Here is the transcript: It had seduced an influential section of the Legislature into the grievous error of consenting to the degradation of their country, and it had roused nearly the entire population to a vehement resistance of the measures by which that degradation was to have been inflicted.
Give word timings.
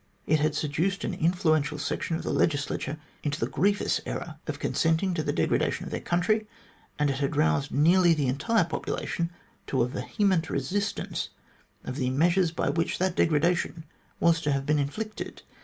It 0.25 0.39
had 0.39 0.55
seduced 0.55 1.03
an 1.03 1.13
influential 1.13 1.77
section 1.77 2.15
of 2.15 2.23
the 2.23 2.33
Legislature 2.33 2.97
into 3.21 3.39
the 3.39 3.45
grievous 3.45 4.01
error 4.07 4.39
of 4.47 4.57
consenting 4.57 5.13
to 5.13 5.21
the 5.21 5.31
degradation 5.31 5.85
of 5.85 5.91
their 5.91 5.99
country, 6.01 6.47
and 6.97 7.11
it 7.11 7.17
had 7.19 7.35
roused 7.37 7.71
nearly 7.71 8.15
the 8.15 8.25
entire 8.25 8.65
population 8.65 9.29
to 9.67 9.83
a 9.83 9.87
vehement 9.87 10.49
resistance 10.49 11.29
of 11.83 11.97
the 11.97 12.09
measures 12.09 12.49
by 12.51 12.71
which 12.71 12.97
that 12.97 13.15
degradation 13.15 13.83
was 14.19 14.41
to 14.41 14.51
have 14.51 14.65
been 14.65 14.79
inflicted. 14.79 15.43